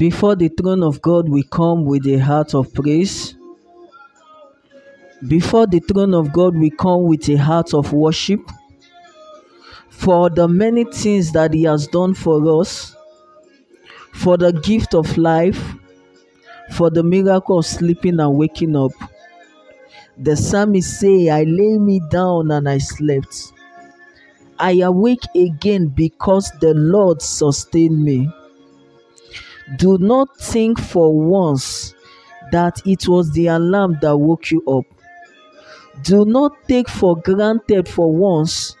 [0.00, 3.34] Before the throne of God, we come with a heart of praise.
[5.28, 8.40] Before the throne of God, we come with a heart of worship
[9.90, 12.96] for the many things that He has done for us,
[14.14, 15.62] for the gift of life,
[16.72, 18.92] for the miracle of sleeping and waking up.
[20.16, 23.52] The psalmist say, I lay me down and I slept.
[24.58, 28.30] I awake again because the Lord sustained me.
[29.78, 31.94] Do not think for once
[32.52, 34.84] that it was the alarm that woke you up.
[36.02, 38.74] Do not take for granted for once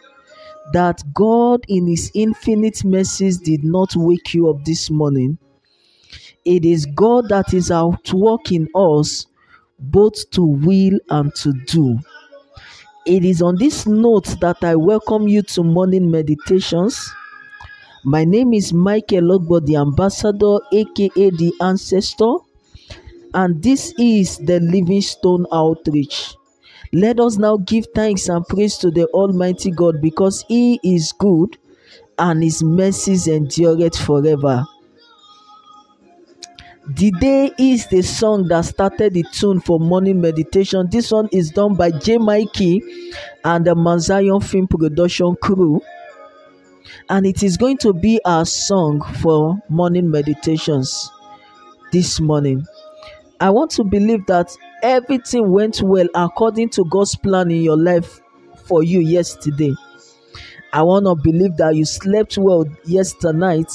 [0.72, 5.38] that God, in His infinite mercies, did not wake you up this morning.
[6.44, 9.26] It is God that is at work in us,
[9.78, 11.98] both to will and to do.
[13.06, 17.10] It is on this note that I welcome you to morning meditations.
[18.04, 22.36] My name is Michael Ogbo, the ambassador, aka the ancestor,
[23.34, 26.34] and this is the Livingstone Outreach.
[26.94, 31.58] Let us now give thanks and praise to the Almighty God because He is good
[32.18, 34.64] and His mercies endureth forever.
[36.96, 40.88] The day is the song that started the tune for morning meditation.
[40.90, 42.16] This one is done by J.
[42.16, 42.82] Mikey
[43.44, 45.82] and the Mount Zion Film Production crew
[47.08, 51.10] and it is going to be our song for morning meditations
[51.92, 52.66] this morning.
[53.40, 58.20] I want to believe that everything went well according to God's plan in your life
[58.64, 59.74] for you yesterday.
[60.72, 63.72] I want to believe that you slept well yesterday night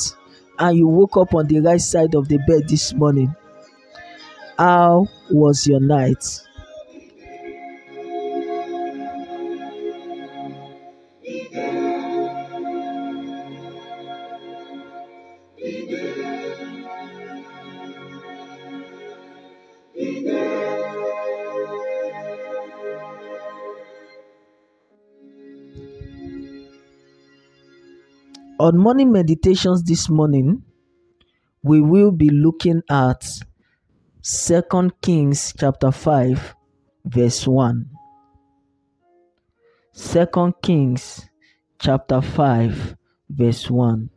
[0.60, 3.36] and you woke up on the right side of the bed this morning.
[4.58, 6.45] How was your night?
[28.58, 30.64] On morning meditations this morning,
[31.62, 33.28] we will be looking at
[34.22, 36.56] Second Kings chapter 5
[37.04, 37.86] verse 1.
[39.92, 41.28] Second Kings
[41.80, 42.96] chapter 5
[43.30, 44.10] verse 1.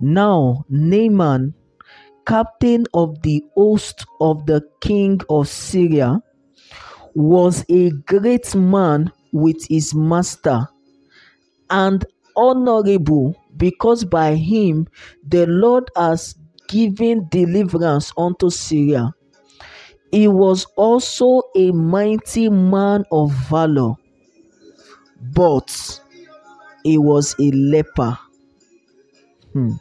[0.00, 1.52] Now Naaman,
[2.26, 6.22] captain of the host of the king of Syria,
[7.14, 10.66] was a great man with his master
[11.68, 14.86] and honorable because by him
[15.26, 16.34] the Lord has
[16.68, 19.12] given deliverance unto Syria.
[20.10, 23.94] He was also a mighty man of valor,
[25.34, 26.00] but
[26.84, 28.18] he was a leper.
[29.52, 29.72] Hmm.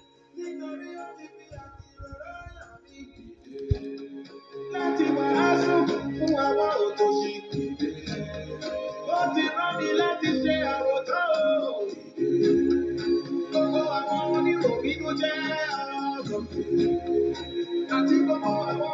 [18.25, 18.93] Gbogbo àwọn.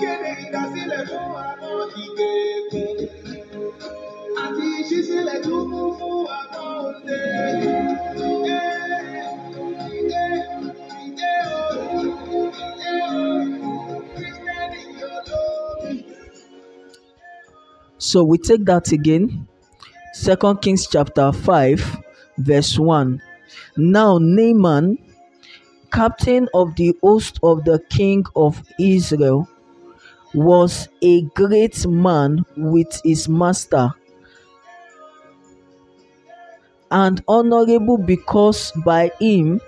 [0.00, 2.98] Kéde ìdásílẹ̀ fún àwọn ìgbèkùn.
[4.42, 5.62] Àti ìṣísílẹ̀ fún
[6.38, 7.18] àwọn òde.
[14.14, 14.82] Kristẹni
[15.14, 16.04] olórí.
[17.98, 19.46] So we take that again.
[20.14, 21.80] Second Kings chapter 5,
[22.38, 23.20] verse 1.
[23.76, 24.98] Now Naaman,
[25.92, 29.48] captain of the host of the king of Israel,
[30.34, 33.92] was a great man with his master
[36.90, 39.60] and honorable because by him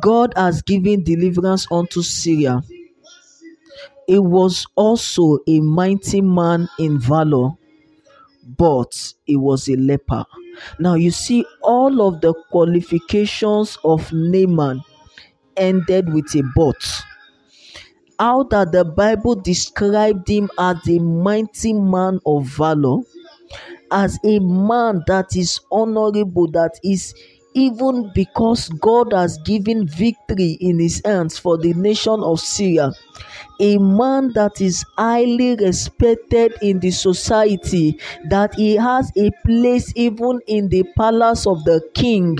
[0.00, 2.60] God has given deliverance unto Syria.
[4.06, 7.50] He was also a mighty man in valor,
[8.58, 10.24] but he was a leper.
[10.78, 14.82] Now you see, all of the qualifications of Naaman
[15.56, 17.02] ended with a but.
[18.18, 23.00] How that the Bible described him as a mighty man of valor,
[23.90, 27.14] as a man that is honorable, that is
[27.54, 32.92] even because God has given victory in his hands for the nation of Syria.
[33.60, 37.96] A man that is highly respected in the society,
[38.28, 42.38] that he has a place even in the palace of the king,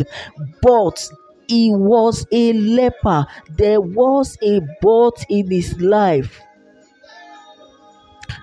[0.62, 1.08] but
[1.46, 3.24] he was a leper.
[3.56, 6.40] There was a but in his life.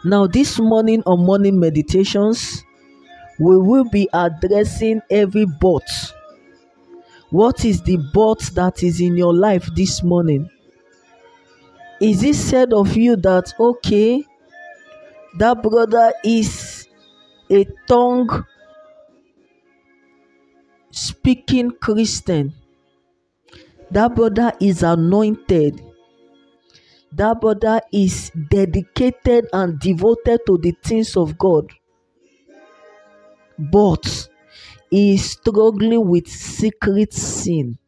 [0.04, 2.64] Now, this morning on morning meditations,
[3.40, 5.84] we will be addressing every but.
[7.30, 10.50] What is the but that is in your life this morning?
[12.00, 14.24] Is it said of you that, okay,
[15.38, 16.88] that brother is
[17.50, 18.46] a tongue
[20.92, 22.54] speaking Christian?
[23.90, 25.82] That brother is anointed.
[27.14, 31.72] That brother is dedicated and devoted to the things of God.
[33.58, 34.30] But
[34.92, 37.80] he is struggling with secret sin.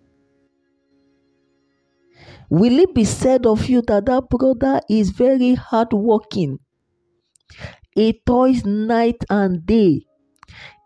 [2.49, 6.59] Will it be said of you that that brother is very hardworking?
[7.91, 10.05] He toils night and day.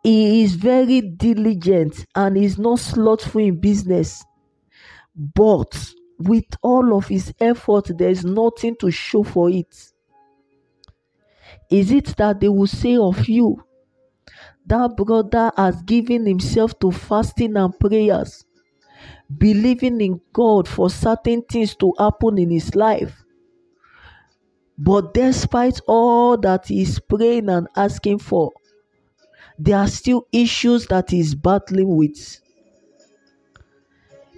[0.03, 4.23] He is very diligent and is not slothful in business.
[5.15, 9.75] But with all of his effort, there is nothing to show for it.
[11.69, 13.61] Is it that they will say of you,
[14.65, 18.45] that brother has given himself to fasting and prayers,
[19.37, 23.23] believing in God for certain things to happen in his life?
[24.77, 28.51] But despite all that he is praying and asking for,
[29.57, 32.39] there are still issues that he is battling with.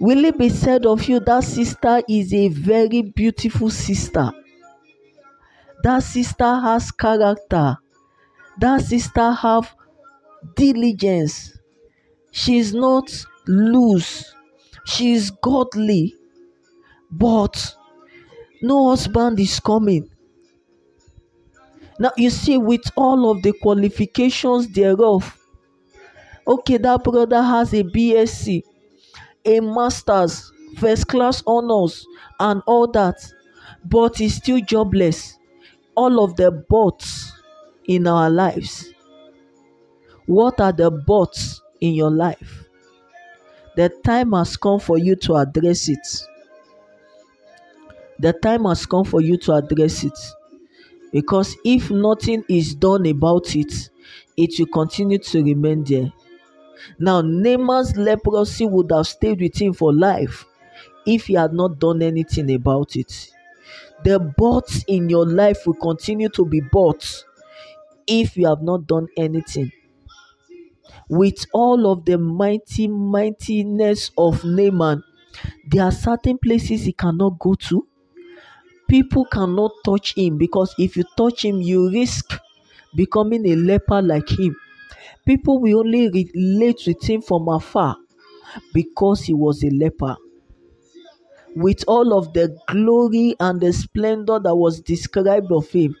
[0.00, 4.32] Will it be said of you that sister is a very beautiful sister?
[5.82, 7.78] That sister has character.
[8.60, 9.74] That sister have
[10.56, 11.58] diligence.
[12.32, 13.10] She is not
[13.48, 14.34] loose.
[14.86, 16.14] She is godly.
[17.10, 17.74] But
[18.62, 20.10] no husband is coming.
[21.98, 25.36] Now you see, with all of the qualifications thereof,
[26.46, 28.62] okay, that brother has a BSc
[29.46, 32.06] a master's, first class honors,
[32.40, 33.16] and all that,
[33.84, 35.38] but he's still jobless.
[35.96, 37.32] All of the buts
[37.86, 38.86] in our lives.
[40.26, 42.65] What are the buts in your life?
[43.76, 46.04] The time has come for you to address it.
[48.18, 50.18] The time has come for you to address it.
[51.12, 53.90] Because if nothing is done about it,
[54.36, 56.12] it will continue to remain there.
[56.98, 60.46] Now, Naaman's leprosy would have stayed with him for life
[61.06, 63.30] if he had not done anything about it.
[64.04, 67.24] The bots in your life will continue to be bots
[68.06, 69.72] if you have not done anything.
[71.08, 75.02] With all of the mighty mightiness of Naaman,
[75.70, 77.86] there are certain places he cannot go to.
[78.88, 82.38] People cannot touch him because if you touch him, you risk
[82.94, 84.56] becoming a leper like him.
[85.26, 87.96] People will only relate with him from afar
[88.74, 90.16] because he was a leper.
[91.56, 95.96] With all of the glory and the splendor that was described of him,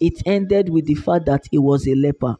[0.00, 2.36] it ended with the fact that he was a leper.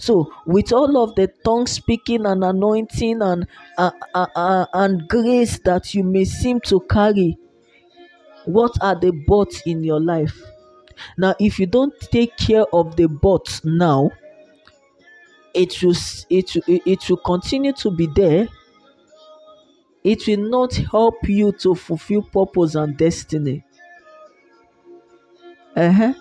[0.00, 5.58] So, with all of the tongue speaking and anointing and uh, uh, uh, and grace
[5.60, 7.36] that you may seem to carry,
[8.46, 10.40] what are the bots in your life?
[11.18, 14.10] Now, if you don't take care of the bots now,
[15.54, 15.96] it will
[16.30, 18.48] it will, it will continue to be there
[20.04, 23.64] it will not help you to fulfill purpose and destiny
[25.76, 26.12] uh-huh.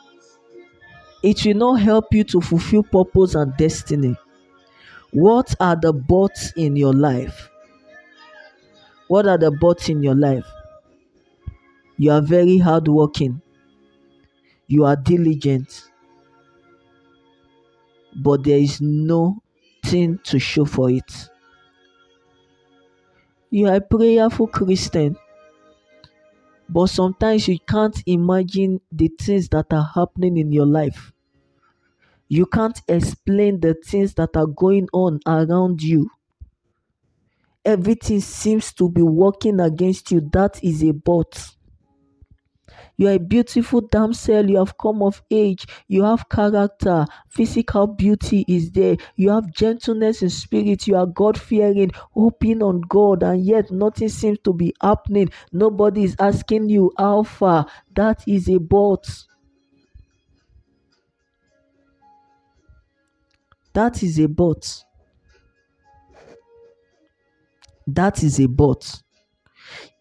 [1.23, 4.15] It will not help you to fulfill purpose and destiny.
[5.11, 7.49] What are the bots in your life?
[9.09, 10.45] What are the bots in your life?
[11.97, 13.43] You are very hardworking.
[14.67, 15.89] You are diligent.
[18.15, 21.29] But there is nothing to show for it.
[23.51, 25.15] You are a prayerful Christian,
[26.69, 31.11] but sometimes you can't imagine the things that are happening in your life.
[32.29, 36.09] You can't explain the things that are going on around you.
[37.63, 40.19] Everything seems to be working against you.
[40.33, 41.51] That is a but.
[42.97, 44.49] You are a beautiful damsel.
[44.49, 45.65] You have come of age.
[45.87, 47.05] You have character.
[47.27, 48.97] Physical beauty is there.
[49.15, 50.87] You have gentleness in spirit.
[50.87, 55.29] You are God fearing, hoping on God, and yet nothing seems to be happening.
[55.51, 57.67] Nobody is asking you how far.
[57.95, 59.07] That is a but.
[63.73, 64.83] That is a but.
[67.87, 69.01] That is a but.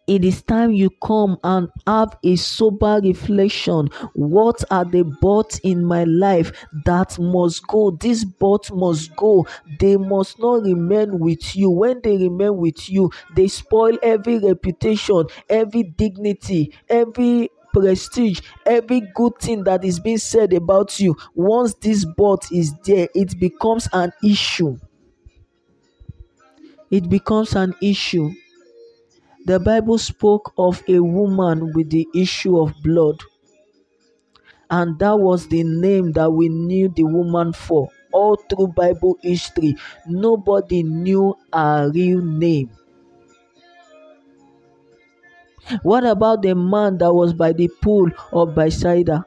[0.08, 3.90] It is time you come and have a sober reflection.
[4.14, 6.50] What are the buts in my life
[6.84, 7.92] that must go?
[7.92, 9.46] This but must go.
[9.78, 11.70] They must not remain with you.
[11.70, 19.38] When they remain with you, they spoil every reputation, every dignity, every prestige, every good
[19.38, 21.16] thing that is being said about you.
[21.36, 24.76] Once this but is there, it becomes an issue.
[26.90, 28.30] It becomes an issue.
[29.46, 33.16] The Bible spoke of a woman with the issue of blood,
[34.70, 37.88] and that was the name that we knew the woman for.
[38.12, 39.76] All through Bible history,
[40.06, 42.70] nobody knew her real name.
[45.82, 49.24] What about the man that was by the pool of Bethsaida?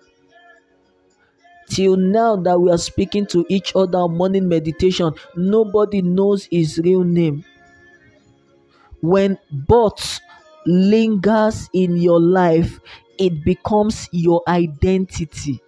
[1.72, 7.04] Till now that we are speaking to each other morning meditation, nobody knows his real
[7.04, 7.44] name
[9.02, 10.20] when but
[10.66, 12.80] lingers in your life
[13.18, 15.62] it becomes your identity.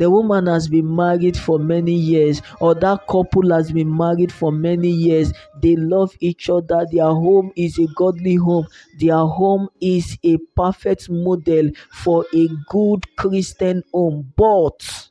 [0.00, 4.50] The woman has been married for many years or that couple has been married for
[4.50, 5.32] many years.
[5.62, 6.86] They love each other.
[6.90, 8.66] Their home is a godly home.
[8.98, 14.32] Their home is a perfect model for a good christian home.
[14.36, 15.10] But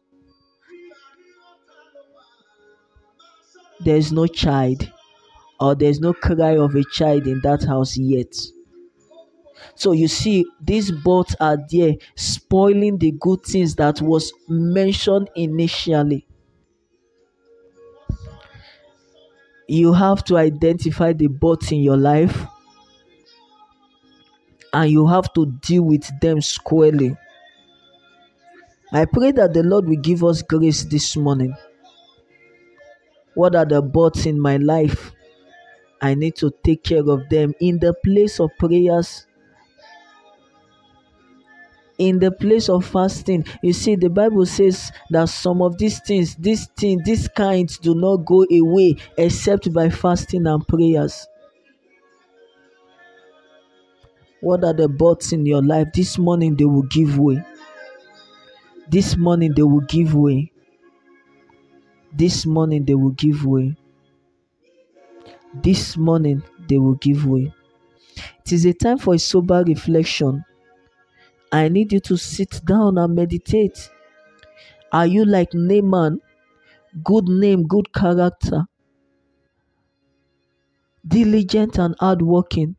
[3.80, 4.92] there's no child
[5.60, 8.34] or there's no cry of a child in that house yet.
[9.74, 16.28] So you see, these bots are there spoiling the good things that was mentioned initially.
[19.70, 22.46] You have to identify the bots in your life
[24.74, 27.16] and you have to deal with them squarely.
[28.92, 31.56] I pray that the Lord will give us grace this morning.
[33.34, 35.12] What are the bots in my life?
[36.02, 39.26] I need to take care of them in the place of prayers.
[42.00, 46.34] In the place of fasting, you see, the Bible says that some of these things,
[46.36, 51.28] these things, these kinds do not go away except by fasting and prayers.
[54.42, 55.94] What are the bots in your life?
[55.94, 57.42] This morning they will give way.
[58.90, 60.52] This morning they will give way.
[62.14, 63.76] This morning they will give way.
[65.54, 67.54] This morning they will give way.
[68.46, 70.46] It is a time for a sober reflection.
[71.52, 73.92] I need you to sit down and meditate.
[74.92, 76.22] Are you like Naaman?
[77.04, 78.68] Good name, good character,
[81.06, 82.78] diligent and hardworking.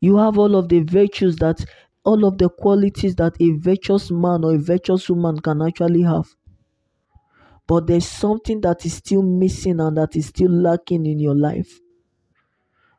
[0.00, 1.64] You have all of the virtues that,
[2.04, 6.36] all of the qualities that a virtuous man or a virtuous woman can actually have
[7.66, 11.80] but there's something that is still missing and that is still lacking in your life.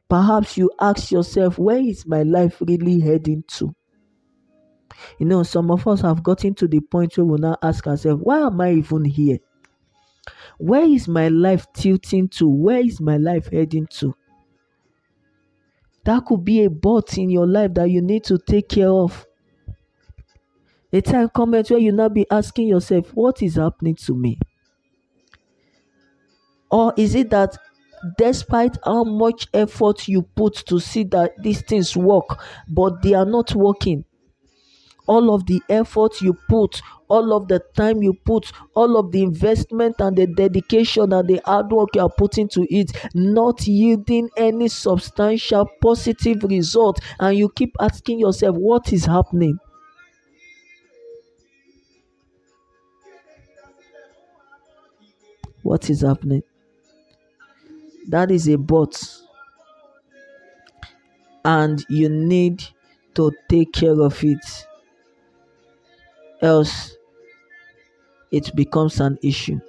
[0.10, 3.76] Perhaps you ask yourself, where is my life really heading to?
[5.20, 8.22] You know, some of us have gotten to the point where we now ask ourselves,
[8.24, 9.40] why am I even here?
[10.58, 12.48] Where is my life tilting to?
[12.48, 14.16] Where is my life heading to?
[16.06, 19.26] That could be a but in your life that you need to take care of.
[20.94, 24.40] A time comes where you now be asking yourself, what is happening to me?
[26.76, 27.58] Or is it that
[28.20, 33.26] despite how much effort you put to see that these things work, but they are
[33.26, 34.06] not working?
[35.08, 39.24] All of the effort you put, all of the time you put, all of the
[39.24, 44.30] investment and the dedication and the hard work you are putting to it, not yielding
[44.38, 49.60] any substantial positive result, and you keep asking yourself, What is happening?
[55.64, 56.44] What is happening?
[58.10, 58.96] That is a but.
[61.46, 62.62] And you need
[63.14, 64.68] to take care of it.
[66.42, 66.96] Else
[68.32, 69.60] it becomes an issue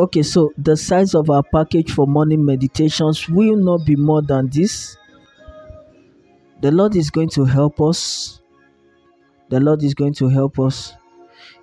[0.00, 4.48] Okay, so the size of our package for morning meditations will not be more than
[4.48, 4.96] this.
[6.62, 8.40] The Lord is going to help us.
[9.50, 10.94] The Lord is going to help us.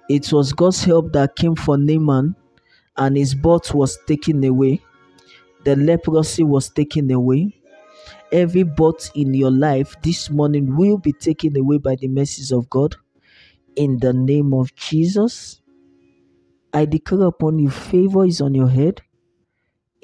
[0.08, 2.36] It was God's help that came for Naaman,
[2.98, 4.82] and his bot was taken away.
[5.66, 7.60] The leprosy was taken away.
[8.32, 12.70] Every bot in your life this morning will be taken away by the mercies of
[12.70, 12.96] God.
[13.76, 15.60] In the name of Jesus,
[16.78, 19.02] I declare upon you favor is on your head,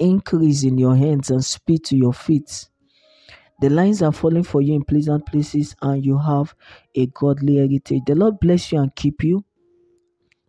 [0.00, 2.68] increase in your hands, and speed to your feet.
[3.60, 6.52] The lines are falling for you in pleasant places, and you have
[6.96, 8.02] a godly heritage.
[8.08, 9.44] The Lord bless you and keep you.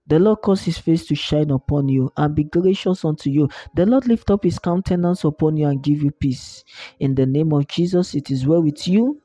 [0.08, 3.48] The Lord cause his face to shine upon you and be gracious unto you.
[3.76, 6.64] The Lord lift up his countenance upon you and give you peace.
[7.00, 9.22] In the name of Jesus, it is well with you.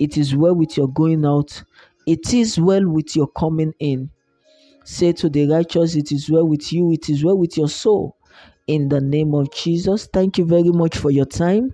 [0.00, 1.62] It is well with your going out.
[2.08, 4.10] It is well with your coming in.
[4.84, 6.92] Say to the righteous, It is well with you.
[6.92, 8.16] It is well with your soul.
[8.66, 10.06] In the name of Jesus.
[10.06, 11.72] Thank you very much for your time.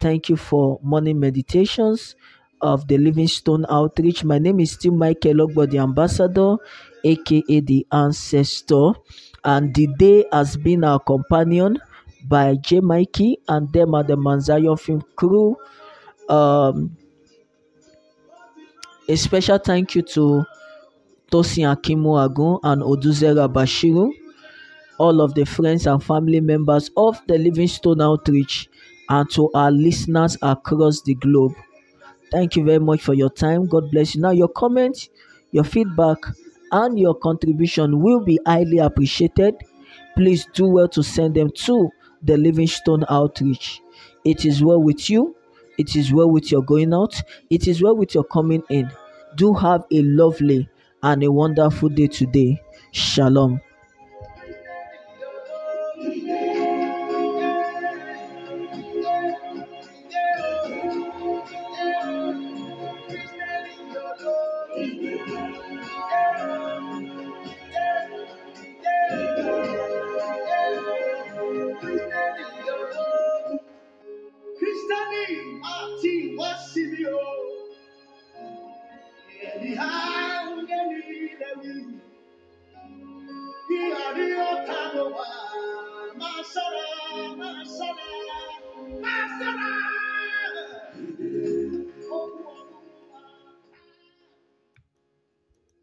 [0.00, 2.14] Thank you for morning meditations
[2.60, 4.24] of the Livingstone Outreach.
[4.24, 6.56] My name is still Michael Ogbo, the ambassador,
[7.04, 8.92] aka the ancestor.
[9.44, 11.78] And the day has been our companion
[12.28, 12.80] by J.
[12.80, 15.56] Mikey and them at the Mount Zion Film Crew.
[16.28, 16.96] Um,
[19.08, 20.44] a special thank you to
[21.30, 24.10] Tosin Akimu Agun and Oduzera Bashiru,
[24.98, 28.68] all of the friends and family members of the Livingstone Outreach,
[29.08, 31.52] and to our listeners across the globe.
[32.30, 33.66] Thank you very much for your time.
[33.66, 34.20] God bless you.
[34.22, 35.08] Now, your comments,
[35.50, 36.18] your feedback,
[36.72, 39.54] and your contribution will be highly appreciated.
[40.16, 41.90] Please do well to send them to
[42.22, 43.80] the Livingstone Outreach.
[44.24, 45.34] It is well with you.
[45.78, 47.14] It is well with your going out.
[47.50, 48.90] It is well with your coming in.
[49.36, 50.68] Do have a lovely
[51.02, 52.62] and a wonderful day today.
[52.92, 53.60] Shalom.